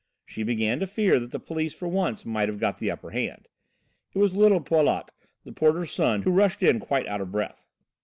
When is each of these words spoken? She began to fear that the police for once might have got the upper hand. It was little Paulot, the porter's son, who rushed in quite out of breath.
She 0.25 0.41
began 0.41 0.79
to 0.79 0.87
fear 0.87 1.19
that 1.19 1.29
the 1.29 1.39
police 1.39 1.75
for 1.75 1.87
once 1.87 2.25
might 2.25 2.49
have 2.49 2.57
got 2.59 2.79
the 2.79 2.89
upper 2.89 3.11
hand. 3.11 3.47
It 4.15 4.17
was 4.17 4.33
little 4.33 4.59
Paulot, 4.59 5.11
the 5.43 5.51
porter's 5.51 5.91
son, 5.91 6.23
who 6.23 6.31
rushed 6.31 6.63
in 6.63 6.79
quite 6.79 7.05
out 7.05 7.21
of 7.21 7.31
breath. 7.31 7.67